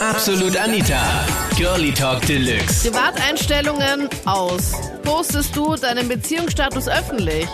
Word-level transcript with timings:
Absolut 0.00 0.56
Anita. 0.56 1.26
Girlie 1.58 1.92
Talk 1.92 2.22
Deluxe. 2.26 2.90
Privateinstellungen 2.90 4.08
aus. 4.24 4.72
Postest 5.02 5.54
du 5.54 5.76
deinen 5.76 6.08
Beziehungsstatus 6.08 6.88
öffentlich? 6.88 7.46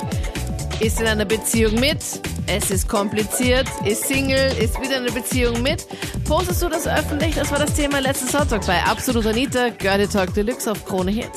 Ist 0.81 1.01
in 1.01 1.09
einer 1.09 1.25
Beziehung 1.25 1.75
mit? 1.81 1.99
Es 2.47 2.71
ist 2.71 2.89
kompliziert. 2.89 3.67
Ist 3.85 4.05
Single? 4.05 4.47
Ist 4.61 4.81
wieder 4.81 4.99
in 4.99 5.07
einer 5.07 5.13
Beziehung 5.13 5.61
mit? 5.63 5.85
Postest 6.29 6.63
du 6.63 6.69
das 6.69 6.87
öffentlich? 6.87 7.35
Das 7.35 7.51
war 7.51 7.59
das 7.59 7.75
Thema 7.75 7.99
letzten 7.99 8.29
Sonntag 8.29 8.65
bei 8.65 8.81
Absolut 8.83 9.27
Anita. 9.27 9.71
Girlie 9.71 10.07
Talk 10.07 10.33
Deluxe 10.33 10.71
auf 10.71 10.85
Krone 10.87 11.11
Hit. 11.11 11.31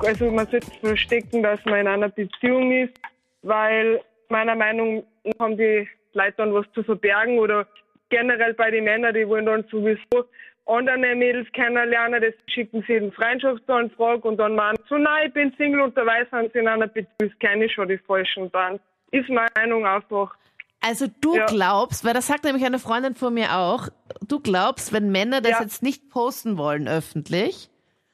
Also 0.00 0.30
man 0.30 0.46
sollte 0.50 0.70
verstecken, 0.80 1.42
dass 1.42 1.58
man 1.64 1.80
in 1.80 1.86
einer 1.86 2.10
Beziehung 2.10 2.70
ist, 2.72 2.92
weil 3.40 4.00
meiner 4.28 4.54
Meinung 4.54 5.04
nach 5.24 5.38
haben 5.40 5.56
die 5.56 5.88
Leute 6.12 6.34
dann 6.36 6.52
was 6.52 6.66
zu 6.74 6.82
verbergen 6.82 7.38
oder 7.38 7.66
generell 8.10 8.54
bei 8.54 8.70
den 8.70 8.84
Männern, 8.84 9.14
die 9.14 9.26
wollen 9.28 9.46
dann 9.46 9.64
sowieso 9.70 10.24
andere 10.66 11.14
Mädels 11.14 11.50
kennenlernen, 11.52 12.20
das 12.20 12.34
schicken 12.52 12.84
sie 12.86 12.94
in 12.94 13.10
Freundschaftsanfrage 13.12 14.28
und 14.28 14.36
dann 14.36 14.54
meinen 14.54 14.76
so, 14.88 14.96
nein, 14.98 15.28
ich 15.28 15.32
bin 15.32 15.52
Single 15.56 15.80
und 15.80 15.96
dabei 15.96 16.26
sind 16.30 16.52
sie 16.52 16.58
in 16.58 16.68
einer 16.68 16.86
Beziehung, 16.86 17.32
kenne 17.40 17.64
ich 17.64 17.72
schon 17.72 17.88
die 17.88 17.98
Falschen 17.98 18.50
dann 18.52 18.78
ist 19.10 19.28
meine 19.30 19.48
Meinung 19.56 19.86
einfach. 19.86 20.34
Also 20.80 21.06
du 21.22 21.34
Ja. 21.36 21.46
glaubst, 21.46 22.04
weil 22.04 22.12
das 22.12 22.26
sagt 22.26 22.44
nämlich 22.44 22.64
eine 22.66 22.78
Freundin 22.78 23.14
von 23.14 23.32
mir 23.32 23.56
auch, 23.56 23.88
du 24.28 24.38
glaubst, 24.40 24.92
wenn 24.92 25.10
Männer 25.10 25.40
das 25.40 25.52
Ja. 25.52 25.62
jetzt 25.62 25.82
nicht 25.82 26.10
posten 26.10 26.58
wollen 26.58 26.86
öffentlich, 26.86 27.70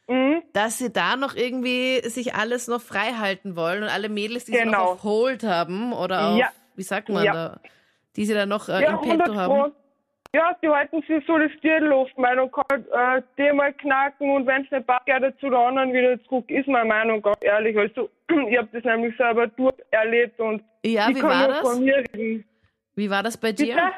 Mhm. 0.08 0.42
dass 0.52 0.78
sie 0.78 0.92
da 0.92 1.16
noch 1.16 1.34
irgendwie 1.34 2.00
sich 2.08 2.34
alles 2.34 2.68
noch 2.68 2.80
frei 2.80 3.14
halten 3.18 3.56
wollen 3.56 3.82
und 3.82 3.88
alle 3.88 4.08
Mädels, 4.08 4.44
die 4.44 4.52
sie 4.52 4.64
noch 4.64 4.72
Genau. 4.72 4.84
auf 4.92 5.02
Hold 5.02 5.42
haben 5.42 5.92
oder 5.92 6.28
auf, 6.28 6.38
Ja. 6.38 6.50
wie 6.76 6.82
sagt 6.82 7.08
man 7.08 7.24
da, 7.26 7.60
die 8.14 8.24
sie 8.24 8.34
dann 8.34 8.48
noch 8.48 8.68
äh, 8.68 8.80
Ja, 8.82 8.90
im 8.90 9.00
100 9.00 9.26
Petto 9.26 9.34
haben. 9.34 9.72
Ja, 10.34 10.52
die 10.60 10.68
halten 10.68 11.00
sich 11.02 11.24
so 11.28 11.38
das 11.38 11.52
Viertel 11.60 11.92
offen, 11.92 12.20
weil 12.20 12.34
dann 12.34 12.50
kann 12.50 12.84
äh, 12.92 13.22
die 13.38 13.52
mal 13.52 13.72
knacken 13.72 14.30
und 14.30 14.46
wenn 14.48 14.64
es 14.64 14.70
nicht 14.72 14.84
passt, 14.84 15.06
geht 15.06 15.22
zu 15.38 15.48
der 15.48 15.60
anderen 15.60 15.92
wieder 15.92 16.20
zurück, 16.24 16.50
ist 16.50 16.66
meine 16.66 16.86
Meinung, 16.88 17.22
ganz 17.22 17.38
ehrlich. 17.42 17.78
Also, 17.78 18.10
ich 18.48 18.58
habe 18.58 18.68
das 18.72 18.82
nämlich 18.82 19.16
selber 19.16 19.46
durcherlebt 19.46 20.40
und 20.40 20.64
Ja, 20.84 21.08
ich 21.08 21.14
wie 21.14 21.20
kann 21.20 21.30
war 21.30 21.46
nur 21.46 21.56
von 21.58 21.70
das? 21.70 21.78
mir 21.78 22.04
reden. 22.12 22.44
Wie 22.96 23.08
war 23.08 23.22
das 23.22 23.36
bei 23.36 23.52
dir? 23.52 23.76
Bitte? 23.76 23.92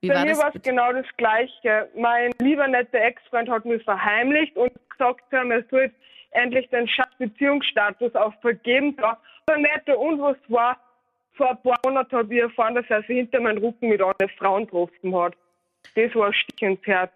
Wie 0.00 0.08
Bei 0.08 0.14
war 0.16 0.24
mir 0.24 0.30
das? 0.30 0.42
war 0.42 0.56
es 0.56 0.62
genau 0.62 0.92
das 0.92 1.06
Gleiche. 1.18 1.88
Mein 1.94 2.32
lieber 2.40 2.66
netter 2.66 2.98
Ex-Freund 2.98 3.48
hat 3.48 3.64
mich 3.64 3.84
verheimlicht 3.84 4.56
und 4.56 4.72
gesagt, 4.90 5.22
er 5.30 5.44
soll 5.70 5.82
jetzt 5.82 5.96
endlich 6.32 6.68
den 6.70 6.88
Schatz-Beziehungsstatus 6.88 8.12
auch 8.16 8.34
vergeben. 8.40 8.96
Da 8.96 9.18
war 9.46 9.56
netter 9.56 9.96
und 9.96 10.20
was 10.20 10.36
war, 10.48 10.78
vor 11.34 11.50
ein 11.50 11.62
paar 11.62 11.78
Monaten 11.84 12.16
habe 12.16 12.34
ich 12.34 12.40
erfahren, 12.40 12.74
dass 12.74 12.86
er 12.88 13.02
sich 13.02 13.18
hinter 13.18 13.40
meinem 13.40 13.62
Rücken 13.62 13.88
mit 13.88 14.00
anderen 14.02 14.30
Frauen 14.36 14.64
getroffen 14.64 15.14
hat. 15.16 15.34
Das 15.94 16.14
war 16.14 16.32
Stich 16.32 16.62
ins 16.62 16.80
Herz. 16.84 17.12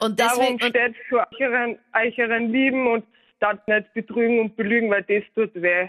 Und 0.00 0.18
Darum 0.18 0.40
deswegen, 0.40 0.62
und, 0.62 0.70
steht 0.70 0.96
für 1.08 1.26
euren, 1.40 1.78
euren 1.94 2.52
Lieben 2.52 2.86
und 2.88 3.04
das 3.40 3.56
nicht 3.66 3.92
betrügen 3.94 4.40
und 4.40 4.56
belügen, 4.56 4.90
weil 4.90 5.02
das 5.02 5.22
tut 5.34 5.54
weh. 5.54 5.88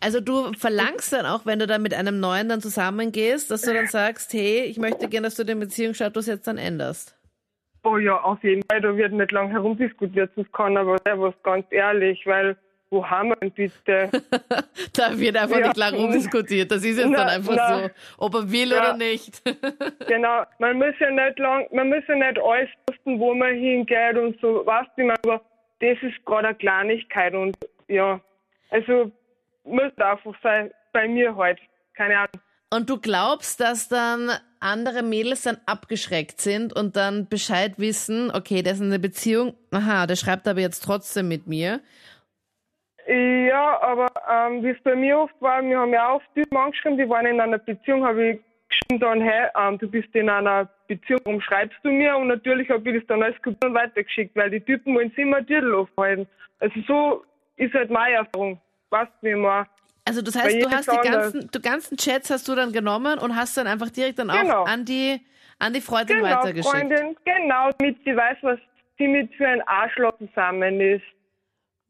also 0.00 0.20
du 0.20 0.52
verlangst 0.54 1.12
dann 1.12 1.26
auch, 1.26 1.46
wenn 1.46 1.58
du 1.58 1.66
dann 1.66 1.82
mit 1.82 1.94
einem 1.94 2.20
Neuen 2.20 2.48
dann 2.48 2.60
zusammengehst, 2.60 3.50
dass 3.50 3.62
du 3.62 3.72
dann 3.72 3.86
sagst, 3.86 4.32
hey, 4.32 4.64
ich 4.64 4.78
möchte 4.78 5.08
gerne, 5.08 5.26
dass 5.26 5.36
du 5.36 5.44
den 5.44 5.60
Beziehungsstatus 5.60 6.26
jetzt 6.26 6.46
dann 6.46 6.58
änderst. 6.58 7.16
Oh 7.84 7.98
ja, 7.98 8.18
auf 8.18 8.42
jeden 8.42 8.62
Fall, 8.70 8.80
da 8.80 8.96
wird 8.96 9.12
nicht 9.12 9.30
lang 9.30 9.50
herumdiskutiert, 9.50 10.32
das 10.36 10.50
kann 10.52 10.76
aber 10.76 10.96
sehr 11.04 11.20
was 11.20 11.34
ganz 11.42 11.66
ehrlich, 11.70 12.24
weil 12.24 12.56
wo 12.94 13.04
haben 13.08 13.30
wir 13.30 13.36
denn 13.36 13.50
bitte? 13.50 14.10
Da 14.96 15.18
wird 15.18 15.36
einfach 15.36 15.58
Ja. 15.58 15.66
nicht 15.66 15.76
lang 15.76 15.94
rumdiskutiert. 15.94 16.70
Das 16.70 16.84
ist 16.84 16.96
jetzt 16.98 17.08
Na, 17.10 17.18
dann 17.18 17.28
einfach 17.28 17.54
na. 17.56 17.78
so, 17.84 17.90
ob 18.18 18.34
er 18.34 18.50
will 18.50 18.70
Ja. 18.70 18.78
oder 18.78 18.96
nicht. 18.96 19.42
genau, 20.08 20.44
man 20.58 20.78
muss 20.78 20.94
ja 21.00 21.10
nicht 21.10 21.38
lang, 21.38 21.66
man 21.72 21.88
muss 21.88 22.02
ja 22.08 22.14
nicht 22.14 22.38
alles 22.38 22.68
wussten, 22.88 23.18
wo 23.18 23.34
man 23.34 23.54
hingeht 23.54 24.16
und 24.16 24.40
so, 24.40 24.64
weißt 24.64 24.90
du, 24.96 25.10
aber 25.10 25.42
das 25.80 25.98
ist 26.02 26.24
gerade 26.24 26.48
eine 26.48 26.56
Kleinigkeit 26.56 27.34
und 27.34 27.56
ja, 27.88 28.20
also 28.70 29.10
muss 29.64 29.92
einfach 29.98 30.34
sein, 30.42 30.70
bei 30.92 31.08
mir 31.08 31.34
halt, 31.36 31.58
keine 31.96 32.16
Ahnung. 32.18 32.40
Und 32.70 32.90
du 32.90 32.98
glaubst, 32.98 33.60
dass 33.60 33.88
dann 33.88 34.30
andere 34.58 35.02
Mädels 35.02 35.42
dann 35.42 35.58
abgeschreckt 35.66 36.40
sind 36.40 36.72
und 36.74 36.96
dann 36.96 37.28
Bescheid 37.28 37.74
wissen, 37.76 38.30
okay, 38.32 38.62
der 38.62 38.72
ist 38.72 38.80
in 38.80 38.86
einer 38.86 38.98
Beziehung, 38.98 39.54
aha, 39.70 40.06
der 40.06 40.16
schreibt 40.16 40.48
aber 40.48 40.60
jetzt 40.60 40.80
trotzdem 40.80 41.28
mit 41.28 41.46
mir. 41.46 41.80
Ja, 43.06 43.80
aber 43.82 44.06
ähm, 44.30 44.62
wie 44.62 44.70
es 44.70 44.82
bei 44.82 44.94
mir 44.94 45.18
oft 45.18 45.34
war, 45.40 45.62
wir 45.62 45.78
haben 45.78 45.92
ja 45.92 46.08
auch 46.08 46.22
Typen 46.34 46.56
angeschrieben, 46.56 46.96
die 46.96 47.08
waren 47.08 47.26
in 47.26 47.40
einer 47.40 47.58
Beziehung, 47.58 48.04
habe 48.04 48.30
ich 48.30 48.40
geschrieben 48.68 49.00
dann, 49.00 49.20
hey, 49.20 49.48
ähm, 49.56 49.78
du 49.78 49.88
bist 49.88 50.08
in 50.14 50.30
einer 50.30 50.68
Beziehung, 50.88 51.20
warum 51.24 51.40
schreibst 51.40 51.78
du 51.82 51.90
mir? 51.90 52.16
Und 52.16 52.28
natürlich 52.28 52.70
habe 52.70 52.88
ich 52.90 53.00
das 53.00 53.06
dann 53.08 53.22
alles 53.22 53.36
kopiert 53.42 53.64
und 53.64 53.74
weitergeschickt, 53.74 54.34
weil 54.36 54.50
die 54.50 54.60
Typen 54.60 54.94
wollen 54.94 55.10
sich 55.10 55.18
immer 55.18 55.44
Titel 55.44 55.74
aufhalten. 55.74 56.26
Also 56.60 56.80
so 56.86 57.24
ist 57.56 57.74
halt 57.74 57.90
meine 57.90 58.16
Erfahrung. 58.16 58.60
Wie 59.20 59.30
ich 59.30 59.36
meine? 59.36 59.66
Also 60.06 60.22
das 60.22 60.36
heißt, 60.36 60.62
du 60.62 60.70
hast 60.70 60.90
die 60.92 61.08
ganzen, 61.08 61.50
die 61.50 61.62
ganzen 61.62 61.96
Chats 61.96 62.30
hast 62.30 62.46
du 62.48 62.54
dann 62.54 62.72
genommen 62.72 63.18
und 63.18 63.36
hast 63.36 63.56
dann 63.56 63.66
einfach 63.66 63.90
direkt 63.90 64.18
dann 64.18 64.30
auch 64.30 64.42
Genau. 64.42 64.64
an 64.64 64.84
die 64.84 65.20
an 65.58 65.72
die 65.72 65.80
Freundin 65.80 66.16
Genau, 66.18 66.28
weitergeschickt. 66.30 66.74
Freundin, 66.74 67.16
genau, 67.24 67.70
damit 67.78 67.96
sie 68.04 68.16
weiß, 68.16 68.38
was 68.42 68.58
sie 68.98 69.08
mit 69.08 69.32
für 69.34 69.46
ein 69.46 69.62
Arschloch 69.62 70.16
zusammen 70.18 70.80
ist. 70.80 71.04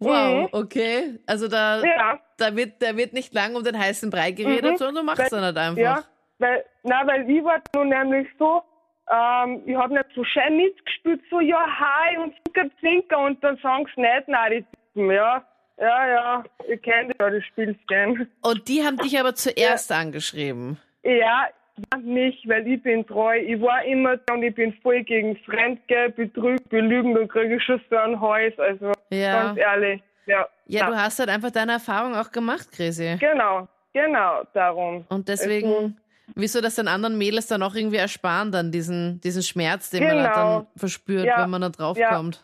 Wow, 0.01 0.43
Mhm. 0.43 0.49
okay. 0.53 1.19
Also 1.27 1.49
da, 1.49 1.83
Ja, 1.83 2.19
da 2.39 2.57
wird, 2.57 2.83
da 2.83 2.97
wird 2.97 3.13
nicht 3.13 3.33
lang 3.33 3.55
um 3.55 3.63
den 3.65 3.79
heißen 3.79 4.11
Brei 4.11 4.33
geredet, 4.33 4.73
Mhm. 4.73 4.77
sondern 4.77 4.95
du 4.97 5.03
machst 5.05 5.33
dann 5.33 5.43
halt 5.43 5.57
einfach. 5.57 5.81
Ja, 5.81 6.05
weil, 6.39 6.65
na, 6.83 7.07
weil 7.07 7.29
ich 7.31 7.43
war 7.45 7.61
nun 7.75 7.89
nämlich 7.89 8.27
so, 8.39 8.63
ähm, 9.11 9.63
ich 9.67 9.77
habe 9.77 9.95
nicht 9.95 10.07
so 10.15 10.25
schön 10.25 10.57
mitgespielt, 10.57 11.21
so, 11.31 11.41
ja, 11.41 11.65
hi 11.67 12.19
und 12.19 12.35
Zwinker, 12.53 12.71
Zwinker 12.81 13.19
und 13.19 13.43
dann 13.45 13.57
sagen 13.59 13.87
sie 13.95 14.01
nicht, 14.01 14.29
nein, 14.29 14.51
die 14.53 14.65
Typen, 14.95 15.11
ja. 15.11 15.45
Ja, 15.77 16.07
ja, 16.09 16.45
ich 16.69 16.81
kenne 16.83 17.13
ja 17.19 17.31
das 17.31 17.45
Spielchen. 17.47 18.31
Und 18.43 18.69
die 18.69 18.85
haben 18.85 18.97
dich 18.97 19.19
aber 19.19 19.35
zuerst 19.35 19.91
angeschrieben. 19.91 20.79
Ja, 21.03 21.49
ja, 21.93 21.99
mich, 21.99 22.43
weil 22.49 22.67
ich 22.69 22.83
bin 22.83 23.07
treu. 23.07 23.37
Ich 23.39 23.61
war 23.61 23.85
immer 23.85 24.17
da 24.17 24.35
und 24.35 24.43
ich 24.43 24.55
bin 24.55 24.73
voll 24.83 25.03
gegen 25.03 25.37
Fremdgehen, 25.39 26.15
Betrug, 26.15 26.69
Belügen, 26.69 27.15
da 27.15 27.27
kriege 27.27 27.57
ich 27.57 27.63
schon 27.65 27.81
so 27.91 27.97
ein 27.97 28.21
Hals, 28.21 28.59
also 28.59 28.93
Ja. 29.11 29.45
ganz 29.45 29.59
ehrlich. 29.59 30.03
Ja, 30.27 30.49
Ja, 30.67 30.85
na, 30.85 30.91
du 30.91 30.97
hast 30.97 31.19
halt 31.19 31.29
einfach 31.29 31.51
deine 31.51 31.73
Erfahrung 31.73 32.15
auch 32.15 32.31
gemacht, 32.31 32.71
Chrissy. 32.73 33.17
Genau, 33.21 33.69
genau, 33.93 34.43
darum. 34.55 35.05
Und 35.11 35.29
deswegen, 35.29 35.69
Also- 35.69 35.93
wieso 36.35 36.61
das 36.63 36.77
den 36.77 36.89
anderen 36.89 37.19
Mädels 37.19 37.47
dann 37.49 37.63
auch 37.63 37.75
irgendwie 37.75 37.97
ersparen, 37.99 38.51
dann 38.51 38.71
diesen, 38.73 39.21
diesen 39.21 39.43
Schmerz, 39.43 39.91
den 39.91 40.05
man 40.05 40.23
halt 40.23 40.33
Genau. 40.35 40.59
dann 40.61 40.67
verspürt, 40.77 41.27
Ja, 41.27 41.43
wenn 41.43 41.51
man 41.51 41.61
da 41.61 41.69
draufkommt. 41.69 42.43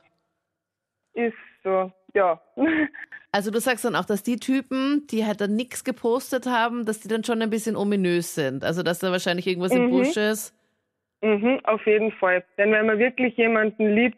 Ist 1.15 1.35
so, 1.65 1.91
ja. 2.15 2.41
Also 3.33 3.51
du 3.51 3.61
sagst 3.61 3.85
dann 3.85 3.95
auch, 3.95 4.05
dass 4.05 4.23
die 4.23 4.37
Typen, 4.37 5.07
die 5.09 5.25
halt 5.25 5.41
dann 5.41 5.55
nichts 5.55 5.85
gepostet 5.85 6.47
haben, 6.47 6.85
dass 6.85 7.01
die 7.01 7.09
dann 7.09 7.23
schon 7.23 7.41
ein 7.43 7.51
bisschen 7.51 7.77
ominös 7.77 8.35
sind. 8.35 8.65
Also 8.65 8.83
dass 8.83 8.99
da 8.99 9.13
wahrscheinlich 9.13 9.47
irgendwas 9.47 9.73
im 9.73 9.85
Mhm. 9.85 9.91
Busch 9.91 10.17
ist. 10.17 10.55
Mhm, 11.23 11.61
auf 11.65 11.85
jeden 11.87 12.11
Fall. 12.13 12.43
Denn 12.59 12.73
wenn 12.73 12.87
man 12.87 12.99
wirklich 12.99 13.37
jemanden 13.37 13.95
liebt, 13.95 14.17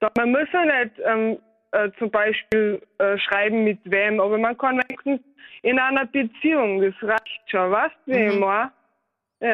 dann, 0.00 0.10
man 0.16 0.32
muss 0.32 0.48
ja 0.52 0.64
nicht 0.64 0.96
ähm, 1.04 1.38
äh, 1.70 1.90
zum 1.98 2.10
Beispiel 2.10 2.82
äh, 2.98 3.16
schreiben 3.18 3.64
mit 3.64 3.78
wem, 3.84 4.20
aber 4.20 4.36
man 4.36 4.58
kann 4.58 4.76
wenigstens 4.88 5.20
in 5.62 5.78
einer 5.78 6.04
Beziehung, 6.06 6.80
das 6.82 6.94
reicht 7.02 7.40
schon, 7.46 7.70
weißt 7.70 7.94
du, 8.06 8.12
Mhm. 8.18 8.40
meine? 8.40 8.72
Ja, 9.40 9.52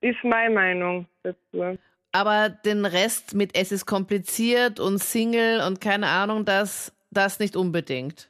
ist 0.00 0.22
meine 0.22 0.54
Meinung 0.54 1.06
dazu. 1.22 1.78
Aber 2.12 2.50
den 2.50 2.84
Rest 2.84 3.34
mit 3.34 3.56
es 3.56 3.72
ist 3.72 3.86
kompliziert 3.86 4.78
und 4.80 4.98
Single 4.98 5.60
und 5.66 5.80
keine 5.80 6.06
Ahnung, 6.06 6.44
das, 6.44 6.94
das 7.10 7.38
nicht 7.38 7.56
unbedingt. 7.56 8.27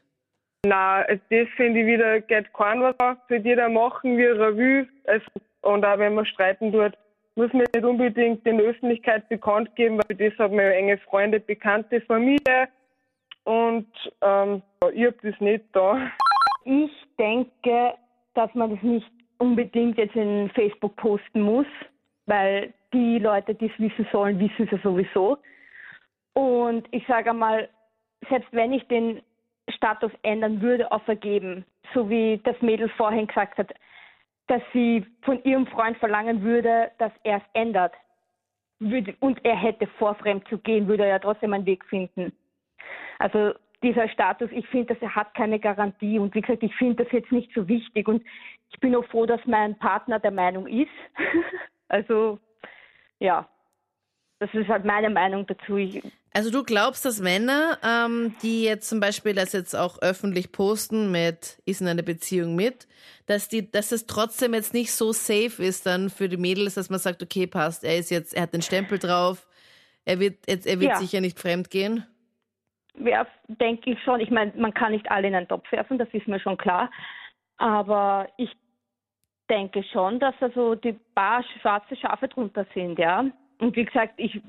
Na, 0.67 1.05
das 1.05 1.49
finde 1.57 1.81
ich 1.81 1.87
wieder, 1.87 2.21
geht 2.21 2.53
kein 2.53 2.83
was 2.83 2.99
auf. 2.99 3.17
Soll 3.29 3.39
jeder 3.39 3.69
machen, 3.69 4.19
er 4.19 4.57
will. 4.57 4.89
Also, 5.07 5.27
und 5.63 5.85
auch 5.85 5.99
wenn 5.99 6.15
man 6.15 6.27
streiten 6.27 6.73
tut, 6.73 6.93
muss 7.37 7.53
man 7.53 7.67
nicht 7.73 7.85
unbedingt 7.85 8.45
in 8.45 8.59
der 8.59 8.67
Öffentlichkeit 8.67 9.29
bekannt 9.29 9.75
geben, 9.77 9.99
weil 9.99 10.17
das 10.17 10.37
hat 10.39 10.51
man 10.51 10.65
ja 10.65 10.71
enge 10.71 10.99
Freunde, 10.99 11.39
Bekannte, 11.39 12.01
Familie. 12.01 12.69
Und 13.45 13.87
ähm, 14.23 14.63
ich 14.93 15.07
hab 15.07 15.21
das 15.23 15.41
nicht 15.41 15.65
da. 15.73 16.11
Ich 16.65 16.91
denke, 17.19 17.95
dass 18.35 18.53
man 18.55 18.71
das 18.71 18.83
nicht 18.83 19.11
unbedingt 19.39 19.97
jetzt 19.97 20.17
in 20.17 20.51
Facebook 20.55 20.97
posten 20.97 21.41
muss, 21.41 21.67
weil 22.27 22.75
die 22.93 23.19
Leute, 23.19 23.55
die 23.55 23.67
es 23.67 23.79
wissen 23.79 24.07
sollen, 24.11 24.41
wissen 24.41 24.65
es 24.65 24.73
ja 24.73 24.79
sowieso. 24.83 25.39
Und 26.35 26.89
ich 26.91 27.07
sage 27.07 27.31
einmal, 27.31 27.69
selbst 28.29 28.53
wenn 28.53 28.73
ich 28.73 28.87
den 28.89 29.23
Status 29.79 30.13
ändern 30.23 30.61
würde 30.61 30.93
auf 30.93 31.03
vergeben, 31.05 31.65
so 31.95 32.11
wie 32.11 32.41
das 32.45 32.61
Mädel 32.61 32.89
vorhin 32.91 33.27
gesagt 33.27 33.59
hat, 33.59 33.73
dass 34.49 34.63
sie 34.73 35.07
von 35.23 35.43
ihrem 35.45 35.67
Freund 35.67 35.97
verlangen 35.99 36.43
würde, 36.43 36.91
dass 36.99 37.13
er 37.23 37.39
es 37.39 37.43
ändert 37.55 37.95
und 39.21 39.45
er 39.45 39.57
hätte 39.57 39.87
vor, 39.99 40.15
fremd 40.17 40.47
zu 40.49 40.59
gehen, 40.59 40.87
würde 40.87 41.05
er 41.05 41.11
ja 41.11 41.19
trotzdem 41.19 41.53
einen 41.53 41.67
Weg 41.67 41.85
finden. 41.87 42.33
Also 43.19 43.55
dieser 43.83 44.09
Status, 44.09 44.51
ich 44.53 44.67
finde, 44.69 44.95
dass 44.95 45.03
er 45.03 45.15
hat 45.15 45.35
keine 45.35 45.59
Garantie 45.59 46.19
und 46.19 46.35
wie 46.35 46.41
gesagt, 46.41 46.63
ich 46.63 46.75
finde 46.77 47.05
das 47.05 47.13
jetzt 47.13 47.33
nicht 47.33 47.53
so 47.55 47.67
wichtig 47.67 48.07
und 48.09 48.23
ich 48.71 48.81
bin 48.81 48.95
auch 48.95 49.05
froh, 49.07 49.27
dass 49.27 49.45
mein 49.47 49.79
Partner 49.79 50.19
der 50.19 50.31
Meinung 50.31 50.67
ist. 50.67 50.91
also 51.89 52.39
ja, 53.19 53.49
Das 54.41 54.53
ist 54.55 54.69
halt 54.69 54.85
meine 54.85 55.11
Meinung 55.11 55.47
dazu. 55.47 55.77
Ich, 55.77 56.03
Also 56.33 56.51
du 56.51 56.63
glaubst, 56.63 57.05
dass 57.05 57.21
Männer, 57.21 57.79
ähm, 57.83 58.35
die 58.43 58.63
jetzt 58.63 58.89
zum 58.89 59.01
Beispiel 59.01 59.35
das 59.35 59.53
jetzt 59.53 59.75
auch 59.75 60.01
öffentlich 60.03 60.53
posten 60.53 61.11
mit 61.11 61.59
ist 61.65 61.81
in 61.81 61.89
einer 61.89 62.03
Beziehung 62.03 62.55
mit, 62.55 62.87
dass 63.27 63.49
die, 63.49 63.71
dass 63.71 63.93
es 63.93 64.07
trotzdem 64.07 64.55
jetzt 64.55 64.75
nicht 64.75 64.93
so 64.93 65.13
safe 65.13 65.63
ist 65.63 65.87
dann 65.87 66.11
für 66.11 66.29
die 66.29 66.37
Mädels, 66.37 66.75
dass 66.75 66.91
man 66.91 66.99
sagt, 66.99 67.23
okay, 67.23 67.47
passt, 67.47 67.83
er 67.83 67.97
ist 67.99 68.11
jetzt, 68.11 68.35
er 68.35 68.43
hat 68.43 68.53
den 68.53 68.63
Stempel 68.63 68.99
drauf, 68.99 69.47
er 70.05 70.21
wird 70.21 70.37
jetzt, 70.47 70.67
er 70.67 70.81
wird 70.81 70.93
Ja. 70.93 70.97
sicher 70.97 71.21
nicht 71.21 71.39
fremd 71.39 71.71
gehen. 71.71 72.05
ja, 73.01 73.27
denke 73.49 73.91
ich 73.93 74.03
schon. 74.03 74.21
Ich 74.21 74.31
meine, 74.31 74.53
man 74.57 74.75
kann 74.75 74.93
nicht 74.93 75.11
alle 75.11 75.29
in 75.29 75.35
einen 75.35 75.49
Topf 75.49 75.71
werfen, 75.73 75.99
das 75.99 76.09
ist 76.13 76.27
mir 76.29 76.41
schon 76.41 76.57
klar. 76.57 76.91
Aber 77.57 78.29
ich 78.37 78.51
denke 79.49 79.83
schon, 79.93 80.21
dass 80.21 80.35
also 80.41 80.75
die 80.75 80.93
paar 81.15 81.43
schwarze 81.61 81.97
Schafe 81.97 82.29
drunter 82.29 82.67
sind, 82.75 82.99
ja. 82.99 83.25
Und 83.61 83.75
wie 83.77 83.85
gesagt, 83.85 84.15
ich 84.19 84.41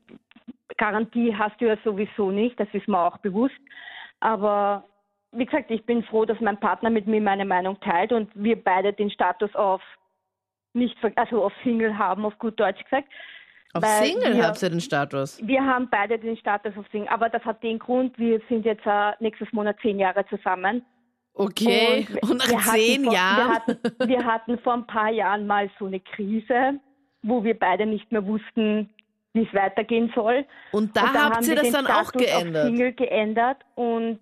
Garantie 0.79 1.35
hast 1.35 1.59
du 1.61 1.65
ja 1.67 1.77
sowieso 1.83 2.31
nicht, 2.31 2.59
das 2.59 2.67
ist 2.73 2.87
mir 2.87 2.97
auch 2.99 3.17
bewusst. 3.19 3.59
Aber 4.21 4.83
wie 5.31 5.45
gesagt, 5.45 5.69
ich 5.69 5.85
bin 5.85 6.03
froh, 6.03 6.25
dass 6.25 6.39
mein 6.39 6.59
Partner 6.59 6.89
mit 6.89 7.05
mir 7.05 7.21
meine 7.21 7.45
Meinung 7.45 7.79
teilt 7.81 8.11
und 8.11 8.31
wir 8.33 8.55
beide 8.61 8.91
den 8.93 9.11
Status 9.11 9.53
auf 9.55 9.81
nicht, 10.73 10.95
also 11.15 11.43
auf 11.43 11.53
Single 11.63 11.97
haben, 11.97 12.25
auf 12.25 12.37
gut 12.39 12.59
Deutsch 12.59 12.83
gesagt. 12.83 13.07
Auf 13.73 13.83
Weil 13.83 14.05
Single 14.07 14.35
wir- 14.37 14.47
habt 14.47 14.61
ihr 14.63 14.69
den 14.71 14.81
Status. 14.81 15.39
Wir 15.45 15.63
haben 15.63 15.87
beide 15.91 16.17
den 16.17 16.37
Status 16.37 16.75
auf 16.77 16.85
Single, 16.91 17.09
aber 17.09 17.29
das 17.29 17.43
hat 17.45 17.61
den 17.61 17.77
Grund, 17.77 18.17
wir 18.17 18.41
sind 18.49 18.65
jetzt 18.65 18.85
äh, 18.85 19.11
nächstes 19.19 19.51
Monat 19.53 19.77
zehn 19.81 19.99
Jahre 19.99 20.25
zusammen. 20.27 20.83
Okay. 21.35 22.07
Und 22.21 22.29
Und, 22.31 22.51
nach 22.51 22.73
zehn 22.73 23.03
vor, 23.05 23.13
Jahren. 23.13 23.37
Wir 23.37 23.53
hatten, 23.55 24.09
wir 24.09 24.25
hatten 24.25 24.59
vor 24.59 24.73
ein 24.73 24.87
paar 24.87 25.09
Jahren 25.11 25.45
mal 25.45 25.69
so 25.77 25.85
eine 25.85 25.99
Krise, 25.99 26.79
wo 27.21 27.43
wir 27.43 27.57
beide 27.57 27.85
nicht 27.85 28.11
mehr 28.11 28.25
wussten, 28.25 28.89
wie 29.33 29.43
es 29.43 29.53
weitergehen 29.53 30.11
soll. 30.15 30.45
Und 30.71 30.95
da 30.95 31.01
und 31.01 31.13
habt 31.13 31.35
haben 31.35 31.47
wir 31.47 31.55
das 31.55 31.71
dann 31.71 31.87
auch 31.87 32.09
Status 32.09 32.25
geändert. 32.25 32.65
Single 32.65 32.93
geändert 32.93 33.57
und 33.75 34.19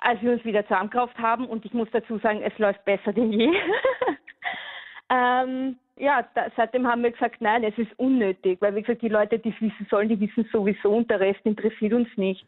als 0.00 0.22
wir 0.22 0.32
uns 0.32 0.44
wieder 0.44 0.62
zusammengekauft 0.64 1.18
haben 1.18 1.46
und 1.46 1.64
ich 1.64 1.72
muss 1.72 1.88
dazu 1.92 2.18
sagen, 2.18 2.42
es 2.42 2.56
läuft 2.58 2.84
besser 2.84 3.12
denn 3.12 3.32
je. 3.32 3.48
ähm, 5.10 5.76
ja, 5.96 6.24
da, 6.34 6.46
seitdem 6.56 6.86
haben 6.86 7.02
wir 7.02 7.10
gesagt, 7.10 7.40
nein, 7.40 7.64
es 7.64 7.76
ist 7.76 7.90
unnötig, 7.98 8.60
weil 8.60 8.74
wie 8.74 8.82
gesagt, 8.82 9.02
die 9.02 9.08
Leute, 9.08 9.38
die 9.38 9.50
es 9.50 9.60
wissen 9.60 9.86
sollen, 9.90 10.08
die 10.08 10.20
wissen 10.20 10.48
sowieso 10.52 10.90
und 10.90 11.10
der 11.10 11.20
Rest 11.20 11.40
interessiert 11.44 11.92
uns 11.92 12.08
nicht. 12.16 12.44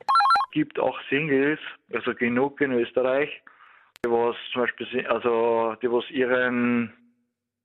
gibt 0.52 0.78
auch 0.78 0.98
Singles, 1.08 1.58
also 1.92 2.14
genug 2.14 2.60
in 2.60 2.72
Österreich, 2.72 3.28
die 4.04 4.10
was 4.10 4.36
zum 4.52 4.62
Beispiel, 4.62 5.06
also 5.08 5.74
die 5.82 5.90
was 5.90 6.08
ihren 6.10 6.92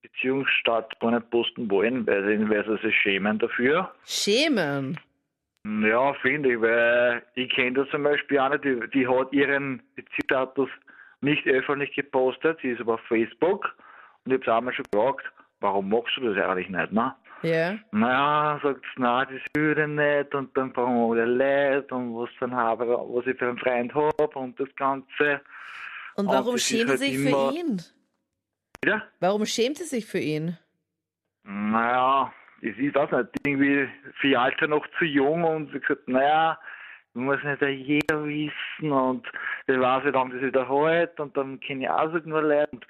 Beziehungsstart 0.10 1.00
gar 1.00 1.12
nicht 1.12 1.30
posten 1.30 1.69
wollen, 1.69 2.06
weil 2.07 2.25
sie, 2.25 2.50
weil 2.50 2.66
sie 2.66 2.88
sich 2.88 2.96
schämen 2.96 3.40
dafür. 3.40 3.92
Schämen. 4.06 5.00
Ja, 5.66 6.13
finde 6.16 6.54
ich, 6.54 6.62
weil 6.62 7.24
ich 7.34 7.50
kenne 7.50 7.74
da 7.74 7.90
zum 7.90 8.04
Beispiel 8.04 8.40
eine, 8.40 8.60
die, 8.60 8.80
die 8.94 9.07
hat 9.07 9.34
ihren 9.34 9.81
Beziehungsstatus 9.96 10.69
nicht 11.22 11.48
öffentlich 11.48 11.94
gepostet, 11.96 12.60
sie 12.62 12.69
ist 12.69 12.81
aber 12.81 12.96
auf 12.96 13.02
Facebook 13.07 13.75
und 14.25 14.31
ich 14.31 14.40
habe 14.40 14.46
sie 14.46 14.54
einmal 14.54 14.74
schon 14.74 14.86
gefragt, 14.92 15.25
warum 15.62 15.90
machst 15.90 16.18
du 16.18 16.34
das 16.34 16.44
eigentlich 16.44 16.69
nicht, 16.69 16.92
ne? 16.92 17.16
Ja. 17.42 17.78
Naja, 17.92 18.60
sagt 18.63 18.81
sie, 18.96 19.01
nein, 19.01 19.28
das 19.31 19.42
würde 19.56 19.88
nicht 19.88 20.36
und 20.36 20.56
dann 20.56 20.72
brauchen 20.72 21.16
wir 21.16 21.24
alle 21.24 21.25
Leid 21.25 21.92
und 21.92 22.16
was 22.16 22.30
dann 22.40 22.56
habe, 22.56 22.88
was 22.88 23.25
ich 23.25 23.38
für 23.38 23.48
einen 23.48 23.58
Freund 23.58 23.94
habe 23.94 24.40
und 24.40 24.60
das 24.60 24.69
Ganze. 24.75 25.42
Und 26.16 26.28
Und 26.28 26.34
warum 26.34 26.54
das 26.54 26.62
ist 26.62 26.68
schämt 26.68 26.90
halt 26.90 27.00
sie 27.00 27.18
sich 27.18 27.30
für 27.34 27.54
ihn? 27.54 27.81
Ja, 28.86 29.04
Warum 29.20 29.46
schämt 29.46 29.78
sie 29.78 29.86
sich 29.86 30.06
für 30.06 30.20
ihn? 30.20 30.58
naja, 31.44 32.34
das 32.62 32.76
ist 32.78 32.96
das 32.96 33.12
nicht. 33.12 33.30
Irgendwie 33.46 33.88
für 34.20 34.28
ihr 34.28 34.42
Alter 34.42 34.68
noch 34.68 34.86
zu 34.98 35.06
jung 35.06 35.44
und 35.44 35.72
sie 35.72 35.80
gesagt, 35.80 36.08
naja, 36.08 36.60
muss 37.14 37.38
nicht 37.44 37.62
jeder 37.62 38.26
wissen 38.26 38.92
und 38.92 39.26
ich 39.68 39.80
weiß, 39.80 40.04
wie 40.06 40.10
lange 40.10 40.34
das 40.34 40.42
wieder 40.44 40.68
hält 40.68 41.20
und 41.20 41.36
dann 41.38 41.60
kenne 41.60 41.84
ich 41.84 41.90
auch 41.90 42.12
so 42.12 42.18
nur 42.28 42.42
Leute 42.42 42.70
und 42.72 42.86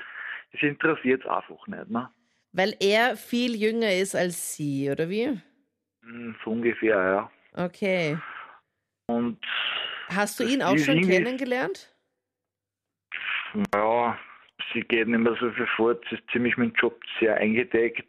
das 0.51 0.61
interessiert 0.61 1.23
es 1.23 1.29
einfach 1.29 1.67
nicht, 1.67 1.89
ne? 1.89 2.09
Weil 2.53 2.73
er 2.79 3.17
viel 3.17 3.55
jünger 3.55 3.91
ist 3.93 4.15
als 4.15 4.55
sie, 4.55 4.89
oder 4.89 5.09
wie? 5.09 5.39
Hm, 6.03 6.35
So 6.43 6.51
ungefähr, 6.51 7.29
ja. 7.55 7.65
Okay. 7.65 8.17
Und 9.07 9.39
Hast 10.07 10.39
du 10.39 10.43
ihn 10.43 10.59
Das 10.59 10.69
auch 10.71 10.77
schon 10.77 11.01
kennengelernt? 11.01 11.93
Ja, 13.73 14.17
sie 14.75 14.81
geht 14.81 15.07
nicht 15.07 15.19
mehr 15.19 15.35
so 15.39 15.49
viel 15.51 15.67
fort, 15.75 16.05
sie 16.09 16.15
ist 16.15 16.29
ziemlich 16.31 16.55
mit 16.57 16.73
dem 16.73 16.75
Job 16.75 16.99
sehr 17.19 17.35
eingedeckt. 17.37 18.05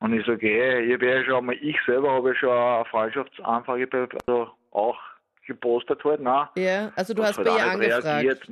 Und 0.00 0.12
ich 0.12 0.26
sage, 0.26 0.48
hey, 0.48 0.94
ich 0.94 1.00
ja 1.00 1.24
schon 1.24 1.46
mal, 1.46 1.56
ich 1.60 1.78
selber 1.86 2.12
habe 2.12 2.30
ja 2.30 2.34
schon 2.34 2.50
eine 2.50 2.84
Freundschaftsanfrage 2.86 3.86
bei, 3.86 4.08
also 4.26 4.50
auch 4.72 4.98
gepostet 5.46 6.02
halt, 6.04 6.20
ne? 6.20 6.48
Ja, 6.56 6.92
also 6.96 7.14
du 7.14 7.22
hast 7.22 7.38
halt 7.38 7.46
bei 7.46 7.56
ihr 7.56 7.70
angefragt. 7.70 8.04
reagiert. 8.04 8.48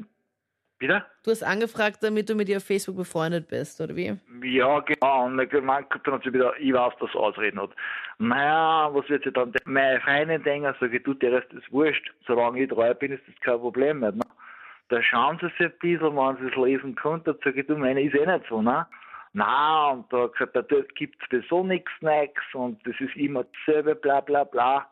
Bitte? 0.79 1.05
Du 1.25 1.31
hast 1.31 1.43
angefragt, 1.43 1.99
damit 2.03 2.31
du 2.31 2.35
mit 2.35 2.49
ihr 2.49 2.57
auf 2.57 2.65
Facebook 2.65 2.97
befreundet 2.97 3.49
bist, 3.49 3.81
oder 3.83 3.95
wie? 3.95 4.17
Ja, 4.43 4.81
genau. 4.81 5.27
Und 5.27 5.37
dann 5.37 5.49
gemeint, 5.49 5.89
dann 6.05 6.15
hat 6.15 6.23
sie 6.25 6.33
wieder, 6.33 6.55
ich 6.59 6.73
weiß, 6.73 6.95
dass 7.01 7.15
ausreden 7.15 7.61
hat. 7.61 7.71
Naja, 8.19 8.89
was 8.93 9.07
wird 9.11 9.25
sie 9.25 9.33
dann 9.33 9.53
denken? 9.53 9.73
Meine 9.73 10.01
Freundin 10.01 10.43
denken, 10.43 10.75
sage 10.81 10.97
ich, 10.97 11.03
du, 11.03 11.13
der 11.13 11.33
Rest 11.33 11.53
ist 11.53 11.71
wurscht. 11.71 12.11
Solange 12.27 12.63
ich 12.63 12.71
treu 12.71 12.95
bin, 12.95 13.13
ist 13.13 13.23
das 13.27 13.35
kein 13.41 13.59
Problem 13.59 14.01
mehr. 14.01 14.13
Ne? 14.13 14.23
Da 14.91 15.01
schauen 15.03 15.39
sie 15.41 15.47
sich 15.47 15.61
ein 15.61 15.73
bisschen, 15.81 16.17
wenn 16.17 16.37
sie 16.37 16.49
es 16.49 16.57
lesen 16.57 16.95
können, 16.97 17.23
dann 17.25 17.39
sage 17.45 17.61
ich, 17.61 17.67
du, 17.67 17.77
meine 17.77 18.03
ist 18.03 18.15
eh 18.15 18.27
nicht 18.27 18.45
so, 18.49 18.61
ne? 18.61 18.87
Na, 19.33 19.91
und 19.91 20.13
da 20.13 20.25
hat 20.25 20.33
gesagt, 20.33 20.57
da 20.57 20.63
dort 20.63 20.93
gibt 20.97 21.17
es 21.23 21.29
sowieso 21.31 21.63
nichts 21.63 21.93
Neues 22.01 22.31
und 22.53 22.85
das 22.85 22.95
ist 22.99 23.15
immer 23.15 23.45
dasselbe, 23.45 23.95
bla 23.95 24.21
bla 24.21 24.43
bla. 24.43 24.89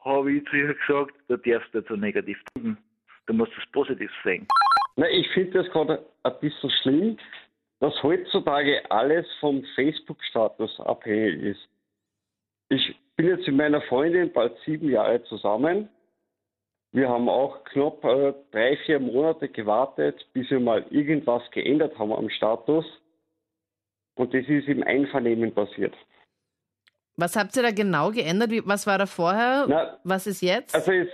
Habe 0.00 0.32
ich 0.32 0.44
zu 0.46 0.56
ihr 0.56 0.74
gesagt, 0.74 1.14
da 1.28 1.36
darfst 1.36 1.74
du 1.74 1.78
nicht 1.78 1.88
so 1.88 1.96
negativ 1.96 2.42
denken. 2.54 2.78
Du 3.26 3.34
musst 3.34 3.52
das 3.54 3.66
positiv 3.72 4.10
sehen. 4.24 4.48
Na, 4.96 5.06
ich 5.10 5.28
finde 5.32 5.62
das 5.62 5.70
gerade 5.72 6.02
ein 6.22 6.40
bisschen 6.40 6.70
schlimm, 6.82 7.18
dass 7.80 8.02
heutzutage 8.02 8.80
alles 8.90 9.26
vom 9.40 9.62
Facebook-Status 9.74 10.80
abhängig 10.80 11.42
ist. 11.42 11.68
Ich 12.70 12.96
bin 13.16 13.26
jetzt 13.26 13.46
mit 13.46 13.56
meiner 13.56 13.82
Freundin 13.82 14.32
bald 14.32 14.56
sieben 14.64 14.88
Jahre 14.88 15.22
zusammen. 15.24 15.90
Wir 16.92 17.08
haben 17.08 17.28
auch 17.28 17.64
knapp 17.64 18.02
äh, 18.04 18.32
drei, 18.50 18.76
vier 18.86 18.98
Monate 18.98 19.48
gewartet, 19.48 20.26
bis 20.32 20.50
wir 20.50 20.60
mal 20.60 20.84
irgendwas 20.90 21.42
geändert 21.50 21.98
haben 21.98 22.12
am 22.12 22.30
Status. 22.30 22.84
Und 24.14 24.32
das 24.34 24.46
ist 24.48 24.68
im 24.68 24.82
Einvernehmen 24.82 25.52
passiert. 25.52 25.94
Was 27.16 27.36
habt 27.36 27.56
ihr 27.56 27.62
da 27.62 27.72
genau 27.72 28.10
geändert? 28.10 28.50
Wie, 28.50 28.66
was 28.66 28.86
war 28.86 28.96
da 28.96 29.06
vorher? 29.06 29.66
Na, 29.68 29.98
was 30.04 30.26
ist 30.26 30.40
jetzt? 30.40 30.74
Also 30.74 30.92
es, 30.92 31.08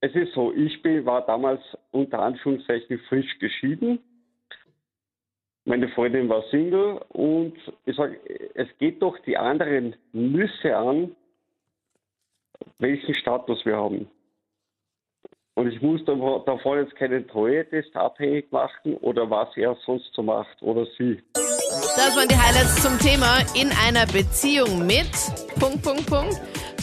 es 0.00 0.14
ist 0.14 0.32
so, 0.34 0.52
ich 0.52 0.80
bin, 0.82 1.04
war 1.04 1.26
damals 1.26 1.60
unter 1.90 2.20
Anführungszeichen 2.20 2.98
frisch 3.08 3.38
geschieden. 3.38 3.98
Meine 5.64 5.88
Freundin 5.88 6.28
war 6.28 6.42
Single 6.50 7.00
und 7.08 7.54
ich 7.86 7.96
sage, 7.96 8.20
es 8.54 8.68
geht 8.78 9.02
doch 9.02 9.18
die 9.20 9.36
anderen 9.36 9.96
Nüsse 10.12 10.76
an, 10.76 11.16
welchen 12.78 13.14
Status 13.16 13.64
wir 13.66 13.76
haben. 13.76 14.08
Und 15.58 15.72
ich 15.72 15.80
muss 15.80 16.04
dav- 16.04 16.44
davon 16.44 16.80
jetzt 16.80 16.94
keinen 16.96 17.26
Treue-Test 17.28 17.96
abhängig 17.96 18.52
machen 18.52 18.94
oder 18.98 19.28
was 19.30 19.48
er 19.56 19.74
sonst 19.86 20.10
so 20.14 20.22
macht 20.22 20.60
oder 20.60 20.84
sie. 20.98 21.22
Das 21.32 22.14
waren 22.14 22.28
die 22.28 22.36
Highlights 22.36 22.82
zum 22.82 22.98
Thema 22.98 23.38
in 23.54 23.70
einer 23.86 24.04
Beziehung 24.06 24.86
mit. 24.86 25.08
Punkt, 25.58 25.82
Punkt, 25.82 26.06
Punkt. 26.06 26.34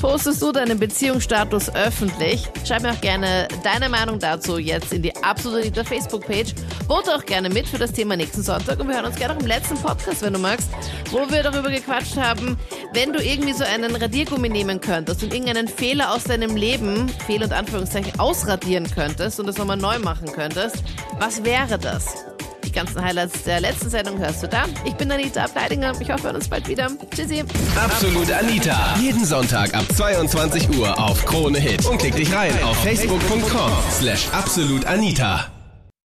Postest 0.04 0.42
du 0.42 0.52
deinen 0.52 0.78
Beziehungsstatus 0.78 1.74
öffentlich? 1.74 2.50
Schreib 2.68 2.82
mir 2.82 2.92
auch 2.92 3.00
gerne 3.00 3.48
deine 3.64 3.88
Meinung 3.88 4.20
dazu 4.20 4.58
jetzt 4.58 4.92
in 4.92 5.02
die 5.02 5.16
absolute 5.24 5.64
Lieder 5.64 5.86
Facebook-Page. 5.86 6.54
Vote 6.90 7.16
auch 7.16 7.26
gerne 7.26 7.50
mit 7.50 7.66
für 7.66 7.78
das 7.78 7.94
Thema 7.94 8.18
nächsten 8.18 8.44
Sonntag 8.44 8.82
und 8.82 8.90
wir 8.90 8.96
hören 8.96 9.06
uns 9.06 9.16
gerne 9.16 9.34
auch 9.34 9.40
im 9.40 9.48
letzten 9.48 9.78
Podcast, 9.78 10.22
wenn 10.22 10.34
du 10.34 10.40
magst, 10.40 10.70
wo 11.10 11.20
wir 11.32 11.42
darüber 11.42 11.70
gequatscht 11.70 12.18
haben, 12.18 12.58
wenn 12.92 13.14
du 13.14 13.24
irgendwie 13.24 13.54
so 13.54 13.64
einen 13.64 13.96
Radiergummi 13.96 14.50
nehmen 14.50 14.82
könntest 14.82 15.24
und 15.24 15.34
irgendeinen 15.34 15.70
Fehler 15.70 16.12
aus 16.12 16.26
deinem 16.26 16.58
Leben, 16.58 17.08
Fehl- 17.26 17.42
und 17.42 17.54
Anführungszeichen, 17.54 18.20
ausradieren 18.20 18.92
könntest 18.94 19.40
und 19.40 19.48
das 19.48 19.58
nochmal 19.58 19.78
neu 19.78 20.00
machen 20.00 20.30
könntest, 20.34 20.84
was 21.18 21.46
wäre 21.46 21.80
das? 21.80 22.33
Die 22.74 22.80
ganzen 22.80 23.03
Highlights 23.03 23.44
der 23.44 23.62
letzten 23.62 23.92
Sendung 23.92 24.18
hörst 24.18 24.42
du 24.42 24.48
da. 24.48 24.65
Ich 24.84 24.96
bin 24.96 25.12
Anita 25.12 25.44
Ableidinger. 25.44 25.94
Ich 26.00 26.10
hoffe, 26.10 26.24
wir 26.24 26.27
hören 26.30 26.38
uns 26.38 26.48
bald 26.48 26.68
wieder. 26.68 26.88
Tschüssi. 27.15 27.44
Absolut 27.75 28.32
Anita. 28.32 28.96
Jeden 29.00 29.24
Sonntag 29.25 29.75
ab 29.75 29.86
22 29.96 30.75
Uhr 30.80 30.98
auf 31.00 31.24
Krone 31.24 31.60
Hit. 31.60 31.86
Und 31.86 32.00
klick 32.00 32.15
dich 32.15 32.34
rein 32.34 32.51
auf 32.63 32.75
facebook.com 32.82 33.72
slash 33.92 34.27
absolutanita. 34.32 35.53